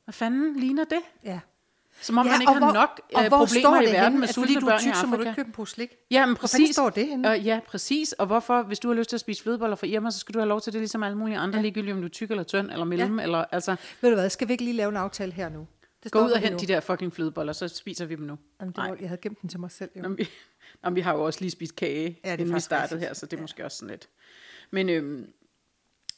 [0.04, 1.00] hvad fanden ligner det?
[1.24, 1.40] Ja.
[2.02, 4.28] Som om ja, man ikke har hvor, nok øh, hvor problemer i verden henne, med
[4.28, 5.30] at fordi sultne du børn i tyk, så må du Afrika.
[5.30, 5.96] ikke købe en pose slik?
[6.12, 6.76] Ja, men Hvor præcis.
[6.76, 7.30] står det henne?
[7.30, 8.12] Og ja, præcis.
[8.14, 10.40] Og hvorfor, hvis du har lyst til at spise flødeboller fra Irma, så skal du
[10.40, 11.62] have lov til det ligesom alle mulige andre, ja.
[11.62, 13.24] ligegyldigt om du er tyk eller tynd eller mellem, ja.
[13.24, 15.68] eller altså, Ved du hvad, skal vi ikke lige lave en aftale her nu?
[16.04, 18.38] Det gå ud og hent de der fucking flødeboller, så spiser vi dem nu.
[18.62, 19.90] Jamen, det var, jeg havde gemt den til mig selv.
[19.96, 20.02] Jo.
[20.02, 20.30] Nå, men vi,
[20.84, 22.96] nå, men vi har jo også lige spist kage, Ja, det ja, inden vi startede
[22.96, 23.10] rigtigt.
[23.10, 24.10] her, så det er måske også sådan lidt.
[24.72, 25.34] Men, øhm,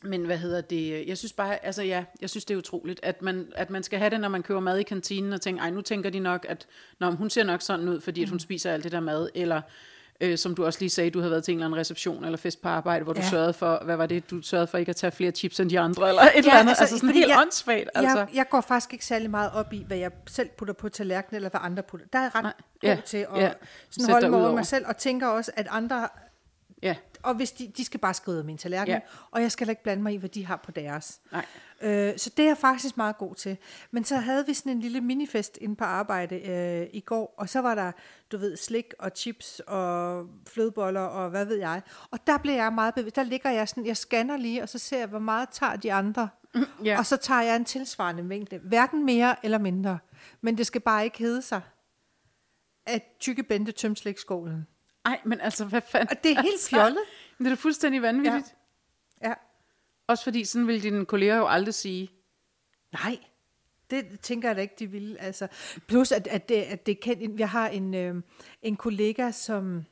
[0.04, 1.08] men hvad hedder det?
[1.08, 4.00] Jeg synes bare, altså ja, jeg synes det er utroligt, at man, at man skal
[4.00, 6.46] have det, når man køber mad i kantinen, og tænker, ej, nu tænker de nok,
[6.50, 6.68] at
[7.00, 9.62] når hun ser nok sådan ud, fordi at hun spiser alt det der mad, eller
[10.24, 12.38] øh, som du også lige sagde, du havde været til en eller anden reception eller
[12.38, 13.30] fest på arbejde, hvor du Ja.
[13.30, 15.80] sørgede for, hvad var det, du sørgede for ikke at tage flere chips end de
[15.80, 18.18] andre, eller et ja, eller andet, altså, altså sådan helt jeg- åndssvagt, altså.
[18.18, 21.36] Jeg, jeg går faktisk ikke særlig meget op i, hvad jeg selv putter på tallerkenen,
[21.36, 22.08] eller hvad andre putter.
[22.14, 23.52] Der er ret Nej, god ja, til at ja.
[23.90, 24.52] sådan holde mig over.
[24.52, 26.08] mig selv, og tænker også, at andre...
[26.84, 29.00] Ja, Og hvis de, de skal bare skrive af min tallerken, Ja.
[29.32, 31.22] og jeg skal ikke blande mig i, hvad de har på deres.
[31.32, 31.46] nej.
[31.82, 33.58] Øh, så det er jeg faktisk meget god til.
[33.92, 37.50] Men så havde vi sådan en lille minifest inde på arbejde øh, i går, og
[37.50, 37.92] så var der,
[38.32, 41.82] du ved, slik og chips og flødeboller og hvad ved jeg.
[42.12, 43.16] Og der blev jeg meget bevidst.
[43.16, 45.94] Der ligger jeg sådan, jeg scanner lige, og så ser jeg, hvor meget tager de
[45.94, 46.30] andre.
[46.84, 46.98] ja.
[47.00, 48.58] Og så tager jeg en tilsvarende mængde.
[48.58, 50.00] Hverken mere eller mindre.
[50.42, 51.62] Men det skal bare ikke hedde sig,
[52.86, 54.68] at tykke Bente tømte slikskålen.
[55.06, 56.18] Ej, men altså, hvad fanden?
[56.18, 57.04] Og det er helt fjollet.
[57.38, 58.56] Men det er da fuldstændig vanvittigt.
[59.22, 59.28] Ja.
[59.30, 59.34] Ja.
[60.08, 62.12] Også fordi, sådan vil dine kolleger jo aldrig sige.
[62.94, 63.18] Nej,
[63.90, 65.22] det tænker jeg da ikke, de ville.
[65.22, 65.48] Altså,
[65.88, 68.16] plus, at, at, det, at det kan, jeg har en, øh,
[68.62, 69.86] en kollega, som...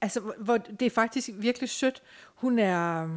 [0.00, 2.02] Altså, hvor- hvor det er faktisk virkelig sødt.
[2.34, 3.08] Hun er,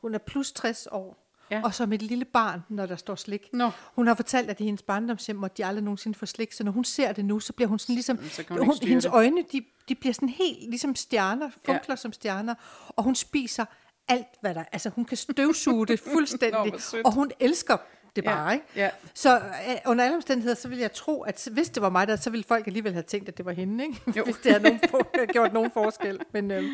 [0.00, 1.27] hun er plus 60 år.
[1.50, 1.56] Ja.
[1.56, 1.62] Ja.
[1.64, 3.48] Og som et lille barn, når der står slik.
[3.52, 3.70] Nå.
[3.96, 6.72] Hun har fortalt, at i hendes barndomshjem måtte de aldrig nogensinde få slik, så når
[6.72, 9.12] hun ser det nu, så bliver hun sådan ligesom, Så hun styre hendes det.
[9.12, 11.96] øjne, de, de bliver sådan helt ligesom stjerner, funkler ja.
[11.96, 12.54] som stjerner,
[12.88, 13.64] og hun spiser
[14.08, 17.06] alt, hvad der Altså hun kan støvsuge det Nå, fuldstændig, sødt.
[17.06, 17.76] og hun elsker
[18.16, 18.66] det Ja, bare, ikke?
[18.76, 18.90] ja.
[19.14, 19.42] Så øh,
[19.86, 22.44] under alle omstændigheder, så vil jeg tro, at hvis det var mig der, så ville
[22.48, 24.18] folk alligevel have tænkt, at det var hende, ikke?
[24.18, 24.24] Jo.
[24.24, 26.20] hvis det havde nogen for, gjort nogen forskel.
[26.32, 26.64] Men, øh,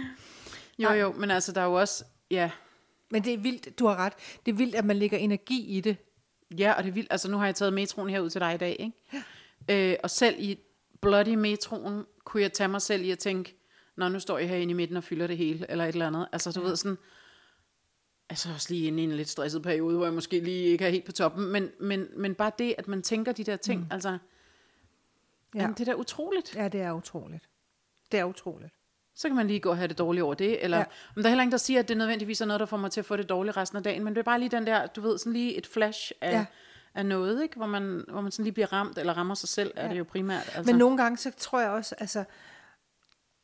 [0.79, 2.05] Jo, jo, men altså, der er jo også...
[2.31, 2.51] Ja,
[3.15, 4.13] men det er vildt, du har ret,
[4.47, 5.97] det er vildt, at man lægger energi i det.
[6.59, 7.09] ja og det er vildt.
[7.11, 8.93] Altså, nu har jeg taget metroen herud til dig i dag, ikke?
[9.69, 9.93] Ja.
[9.93, 10.59] Øh, og selv i
[11.01, 13.57] bloody metroen, kunne jeg tage mig selv i at tænke,
[13.97, 16.29] Nå, nu står jeg herinde i midten og fylder det hele, eller et eller andet.
[16.33, 16.67] Altså, du ja.
[16.67, 16.99] ved sådan...
[18.29, 20.91] Altså også lige inde i en lidt stresset periode, hvor jeg måske lige ikke er
[20.91, 23.87] helt på toppen, men, men, men bare det, at man tænker de der ting, mm.
[23.91, 24.19] altså, ja.
[25.55, 25.61] Ja.
[25.61, 26.57] jamen, det er da utroligt.
[26.57, 27.49] Ja, det er utroligt.
[28.13, 28.73] Det er utroligt.
[29.17, 30.85] Så kan man lige gå og have det dårligt over det, eller, ja.
[31.15, 32.91] Men der er heller ingen, der siger, at det nødvendigvis er noget, der får mig
[32.91, 34.87] til at få det dårligt resten af dagen, men det er bare lige den der,
[34.87, 36.45] du ved, sådan lige et flash af, ja.
[36.95, 37.57] Af noget, ikke?
[37.57, 39.83] Hvor, man, hvor man sådan lige bliver ramt, eller rammer sig selv, ja.
[39.83, 40.51] er det jo primært.
[40.55, 40.73] Altså.
[40.73, 42.25] Men nogle gange, så tror jeg også, altså,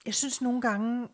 [0.07, 1.09] jeg synes nogle gange,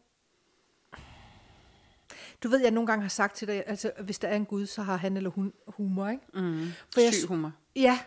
[2.43, 4.67] du ved, jeg nogle gange har sagt til dig, altså, hvis der er en Gud,
[4.67, 6.23] så har han eller hun humor, ikke?
[6.35, 7.53] mm, For jeg- syg humor.
[7.77, 7.99] Ja,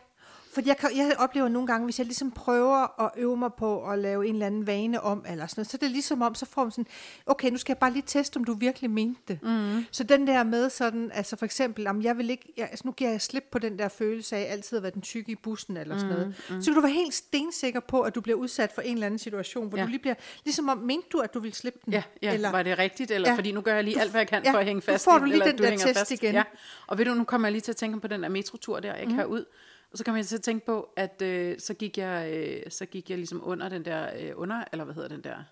[0.54, 3.90] for jeg, kan, jeg oplever nogle gange, hvis jeg ligesom prøver at øve mig på
[3.90, 6.36] at lave en eller anden vane om, eller sådan noget, så er det ligesom om,
[6.36, 6.86] så får man sådan,
[7.26, 9.40] okay, nu skal jeg bare lige teste, om du virkelig mente det.
[9.44, 9.86] Mm.
[9.92, 12.92] Så den der med sådan, altså for eksempel, om jeg vil ikke, jeg, altså nu
[12.92, 15.78] giver jeg slip på den der følelse af altid at være den tykke i bussen,
[15.78, 16.28] eller sådan noget.
[16.50, 16.62] Mm.
[16.62, 19.20] Så kan du være helt stensikker på, at du bliver udsat for en eller anden
[19.20, 19.84] situation, hvor Ja.
[19.84, 21.94] du lige bliver, ligesom om, mente du, at du ville slippe den?
[21.94, 24.12] Ja, ja eller, var det rigtigt, eller ja, fordi nu gør jeg lige Du- alt,
[24.12, 25.64] hvad jeg kan ja, for at hænge nu fast får i, du lige den du
[25.64, 26.12] der test fast.
[26.12, 26.34] igen.
[26.36, 26.44] Ja.
[26.88, 28.96] Og ved du, nu kommer jeg lige til at tænke på den der metrotur der,
[28.96, 29.16] jeg mm.
[29.16, 29.46] kan ud,
[29.92, 32.86] og så kommer jeg til at tænke på, at øh, så, gik jeg, øh, så
[32.86, 35.44] gik jeg ligesom under den der, øh, under, eller hvad hedder den der,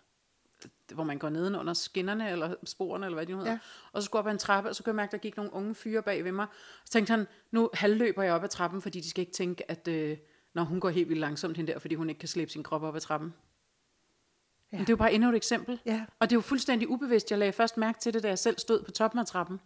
[0.93, 3.51] hvor man går neden under skinnerne, eller sporene, eller hvad de nu hedder.
[3.51, 3.59] Ja.
[3.63, 3.89] Ja.
[3.91, 5.17] Og så skulle jeg op ad en trappe, og så kunne jeg mærke, at der
[5.17, 6.47] gik nogle unge fyre bag ved mig.
[6.85, 9.87] Så tænkte han, nu halvløber jeg op ad trappen, fordi de skal ikke tænke, at
[9.87, 10.17] øh,
[10.53, 12.83] når hun går helt vildt langsomt hen der, fordi hun ikke kan slæbe sin krop
[12.83, 13.33] op ad trappen.
[14.71, 14.77] Ja.
[14.77, 15.79] Men det er jo bare endnu et eksempel.
[15.85, 16.05] Ja.
[16.19, 17.31] Og det er jo fuldstændig ubevidst.
[17.31, 19.59] Jeg lagde først mærke til det, da jeg selv stod på toppen af trappen.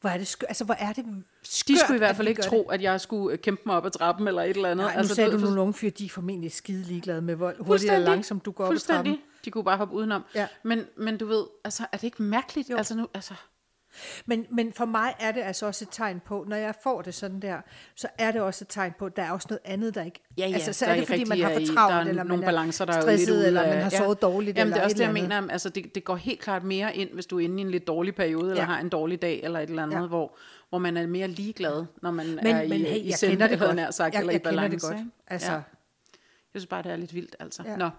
[0.00, 1.04] Hvor er det, skø- altså, hvor er det
[1.42, 3.86] skørt, De skulle i hvert fald ikke tro, at jeg skulle øh, kæmpe mig op
[3.86, 4.84] ad trappen eller et eller andet.
[4.84, 7.34] Nej, nu altså, sagde du ved, nogle unge fyre, de er formentlig skide ligeglade med,
[7.34, 9.18] hvor hurtigt eller langsomt du går op ad trappen.
[9.44, 10.24] De kunne bare hoppe udenom.
[10.34, 10.46] Ja.
[10.62, 12.70] Men, men du ved, altså, er det ikke mærkeligt?
[12.70, 12.76] Jo.
[12.76, 13.34] Altså, nu, altså,
[14.26, 17.14] Men, men for mig er det altså også et tegn på, når jeg får det
[17.14, 17.60] sådan der,
[17.94, 20.22] så er det også et tegn på, at der er også noget andet, der ikke...
[20.38, 22.22] Ja, ja, altså, så er det, fordi man har er for i- travlt, er eller
[22.24, 23.98] nogle man balancer, der er er stresset, lidt ude eller man har ja.
[23.98, 25.40] sovet dårligt, Jamen, eller det er også et det, jeg andet.
[25.42, 25.52] mener.
[25.52, 27.86] Altså, det, det går helt klart mere ind, hvis du er inde i en lidt
[27.86, 28.66] dårlig periode, eller Ja.
[28.68, 30.06] har en dårlig dag, eller et eller andet, Ja.
[30.06, 30.36] hvor,
[30.68, 33.46] hvor man er mere ligeglad, når man Men, er i, men hey, i jeg kender
[33.48, 33.94] det godt.
[33.94, 34.86] sagt, jeg, eller jeg i kender balance.
[34.88, 35.06] det godt.
[35.26, 35.60] Altså, Ja.
[36.54, 37.62] Jeg synes bare, det er lidt vildt, altså.
[37.66, 37.76] Ja.
[37.76, 37.90] Nå.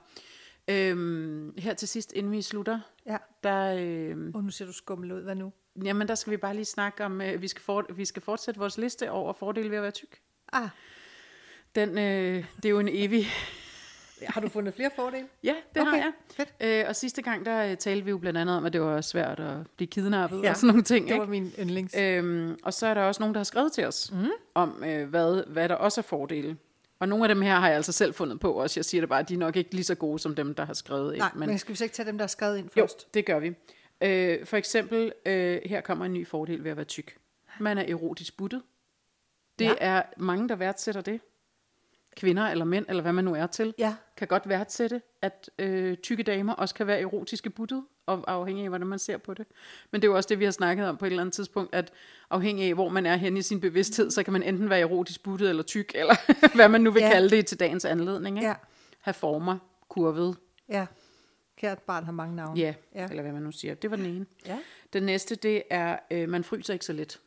[0.68, 3.18] Øhm, her til sidst, inden vi slutter, ja.
[3.44, 5.52] der, øhm, Og nu ser du skummel ud, hvad nu?
[5.84, 8.60] Jamen, der skal vi bare lige snakke om, øh, vi, skal for, vi skal fortsætte
[8.60, 10.20] vores liste over fordele ved at være tyk.
[10.54, 10.70] Ah,
[11.76, 13.28] Den, øh, det er jo en evig...
[14.34, 15.28] har du fundet flere fordele?
[15.44, 15.92] Ja, det okay.
[15.92, 16.12] Har jeg.
[16.32, 16.54] fedt.
[16.60, 19.02] Øh, og sidste gang, der øh, talte vi jo blandt andet om, at det var
[19.02, 21.06] svært at blive kidnappet Ja, og sådan nogle ting.
[21.06, 21.20] Det ikke?
[21.20, 21.96] var min yndlings.
[21.98, 24.28] Øhm, og så er der også nogen, der har skrevet til os mm.
[24.56, 26.58] om, øh, hvad, hvad der også er fordele.
[27.00, 28.80] Og nogle af dem her har jeg altså selv fundet på også.
[28.80, 30.66] Jeg siger det bare, at de er nok ikke lige så gode som dem, der
[30.66, 31.14] har skrevet.
[31.14, 31.26] Ikke?
[31.36, 33.14] Nej, men skal vi så ikke tage dem, der er skrevet ind jo, først?
[33.14, 33.56] det gør vi.
[34.02, 37.18] Øh, for eksempel, øh, her kommer en ny fordel ved at være tyk.
[37.60, 38.62] Man er erotisk buttet.
[39.60, 39.74] Det Ja.
[39.80, 41.20] er mange, der værdsætter det.
[42.18, 43.96] Kvinder eller mænd, eller hvad man nu er til, Ja.
[44.18, 48.70] kan godt værdsætte, at øh, tykke damer også kan være erotiske buttet, og afhængig af,
[48.70, 49.46] hvordan man ser på det.
[49.92, 51.76] Men det er jo også det, vi har snakket om på et eller andet tidspunkt,
[51.76, 51.92] at
[52.30, 55.24] afhængig af, hvor man er henne i sin bevidsthed, så kan man enten være erotisk
[55.24, 56.16] buttet eller tyk, eller
[56.56, 57.10] hvad man nu vil ja.
[57.12, 58.38] kalde det til dagens anledning.
[58.38, 58.48] Ikke?
[58.48, 58.56] Ja.
[59.02, 59.58] have former,
[59.90, 60.38] kurvet,
[60.70, 60.86] Ja.
[61.58, 62.60] Kært barn har mange navne.
[62.60, 63.02] ja, Ja.
[63.02, 63.74] ja, eller hvad man nu siger.
[63.74, 64.26] Det var den ene.
[64.46, 64.58] ja.
[64.94, 67.20] Den næste, det er, øh, man fryser ikke så let.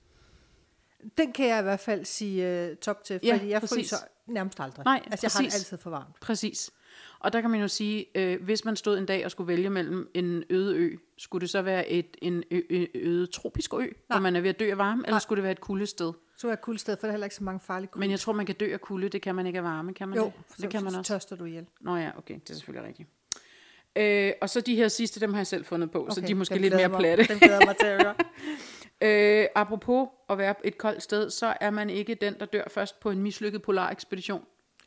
[1.18, 3.76] Den kan jeg i hvert fald sige uh, top til, Ja, fordi jeg præcis.
[3.76, 4.84] fryser nærmest aldrig.
[4.84, 5.54] Nej, altså, jeg har det præcis.
[5.72, 6.20] altid for varmt.
[6.20, 6.70] Præcis.
[7.18, 9.70] Og der kan man jo sige, øh, hvis man stod en dag og skulle vælge
[9.70, 13.78] mellem en øde ø, skulle det så være et, en ø, ø, øde tropisk ø,
[13.78, 13.88] Nej.
[14.06, 16.12] hvor man er ved at dø af varme, eller skulle det være et kuldested?
[16.36, 18.00] Så er jeg kuldsted, for der er heller ikke så mange farlige kulde.
[18.00, 20.08] Men jeg tror, man kan dø af kulde, det kan man ikke af varme, kan
[20.08, 20.32] man jo, det?
[20.48, 21.08] så, Det kan man så også.
[21.12, 21.66] tørster du ihjel.
[21.80, 23.08] Nå ja, okay, det er selvfølgelig rigtigt.
[23.96, 26.31] Øh, og så de her sidste, dem har jeg selv fundet på, okay, så de
[26.31, 27.24] er måske lidt mere mig- platte.
[27.24, 28.14] Dem glæder mig til at høre.
[29.03, 33.00] Øh, apropos at være et koldt sted, så er man ikke den, der dør først
[33.00, 34.42] på en mislykket polarekspedition.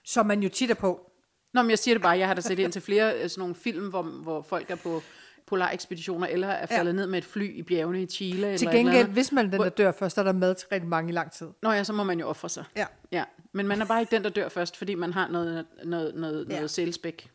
[0.05, 1.11] Som man jo tit er på.
[1.53, 3.41] Nå, men jeg siger det bare, jeg har da set ind til flere øh, sådan
[3.41, 5.01] nogle film, hvor, hvor folk er på
[5.47, 6.95] polarekspeditioner, eller er faldet ja.
[6.95, 8.33] ned med et fly i bjergene i Chile.
[8.37, 9.13] Til eller eller gengæld, andet.
[9.13, 11.13] hvis man er den, der dør først, så er der mad til rigtig mange i
[11.13, 11.47] lang tid.
[11.61, 12.63] Nå ja, så må man jo ofre sig.
[12.75, 12.85] Ja.
[13.11, 13.23] ja.
[13.51, 16.45] Men man er bare ikke den, der dør først, fordi man har noget, noget, noget,
[16.49, 16.55] Ja.
[16.55, 17.29] noget sælspæk.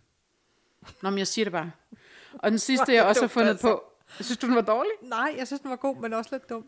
[1.02, 1.70] Nå, men jeg siger det bare.
[2.32, 3.68] Og den sidste, jeg er også har fundet altså.
[3.68, 3.84] på.
[4.20, 4.90] Synes du, den var dårlig?
[5.02, 6.66] Nej, jeg synes, den var god, men også lidt dum.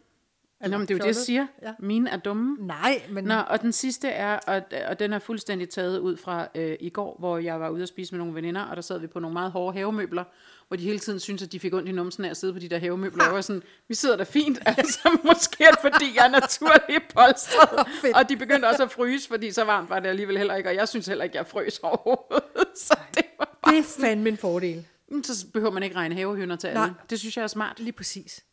[0.61, 1.47] Nå, men det er jo det, jeg siger.
[1.63, 1.75] Ja.
[1.79, 2.57] Mine er dumme.
[2.61, 6.49] Nej, men Nå, og den sidste er, og, og den er fuldstændig taget ud fra
[6.55, 8.99] øh, i går, hvor jeg var ude at spise med nogle veninder, og der sad
[8.99, 10.25] vi på nogle meget hårde havemøbler,
[10.71, 12.59] hvor de hele tiden syntes, at de fik ondt i numsen af at sidde på
[12.59, 13.25] de der havemøbler.
[13.25, 17.15] Jeg var sådan, vi sidder der fint, altså måske er det, fordi jeg er naturligt
[17.15, 17.87] polstret.
[18.03, 18.17] Fedt.
[18.17, 20.75] og de begyndte også at fryse, fordi så varmt var det alligevel heller ikke, og
[20.75, 22.45] jeg synes heller ikke, jeg frøs overhovedet.
[22.87, 24.87] Så det var bare, det er fandme en fordel.
[25.25, 26.95] så behøver man ikke regne havehønder til alle.
[27.11, 27.81] Det synes jeg er smart.
[27.81, 28.45] Lige præcis.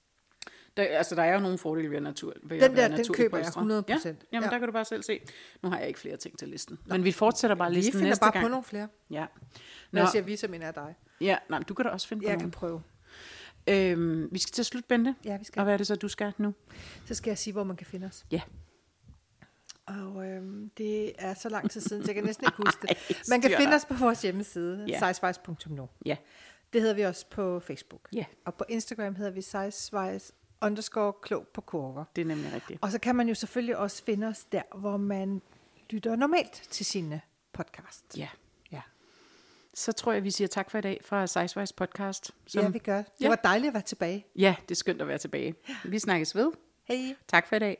[0.77, 3.13] Der, altså, der er jo nogle fordele ved, natur, ved Den at være der, den
[3.13, 3.85] køber jeg polstret.
[3.89, 4.05] 100%.
[4.05, 4.49] Ja, jamen, Ja.
[4.53, 5.19] der kan du bare selv se.
[5.63, 6.79] Nu har jeg ikke flere ting til listen.
[6.85, 8.43] Men vi fortsætter bare Vi listen finder næste bare gang.
[8.45, 8.87] på nogle flere.
[9.09, 9.19] Ja.
[9.19, 9.25] Når
[9.91, 10.95] Nå, jeg siger vi, så mener jeg dig.
[11.21, 12.51] Ja, nej, du kan da også finde på Jeg nogle.
[12.51, 12.81] kan prøve.
[13.69, 15.15] Øhm, vi skal til slut, Bente.
[15.25, 15.59] Ja, vi skal.
[15.59, 16.53] Og hvad er det så, du skal nu?
[17.05, 18.25] Så skal jeg sige, hvor man kan finde os.
[18.31, 18.41] Ja.
[19.85, 22.97] Og øhm, det er så lang tid siden, så jeg kan næsten ikke huske det.
[23.29, 25.13] Man kan finde os på vores hjemmeside, Ja.
[25.13, 25.89] sizewise.nu.
[26.05, 26.17] Ja.
[26.73, 28.09] Det hedder vi også på Facebook.
[28.13, 28.25] Ja.
[28.45, 32.03] Og på Instagram hedder vi sizewise underscore klog på kurver.
[32.15, 32.79] Det er nemlig rigtigt.
[32.81, 35.41] Og så kan man jo selvfølgelig også finde os der, hvor man
[35.89, 37.21] lytter normalt til sine
[37.53, 38.17] podcast.
[38.17, 38.27] Ja.
[39.77, 42.31] Så tror jeg, vi siger tak for i dag fra Sizewise Podcast.
[42.47, 42.97] som, ja vi gør.
[42.97, 43.27] Det Ja.
[43.29, 44.25] var dejligt at være tilbage.
[44.35, 45.55] ja, det er skønt at være tilbage.
[45.85, 46.51] Vi snakkes ved.
[46.87, 47.15] Hej.
[47.27, 47.77] Tak for i dag.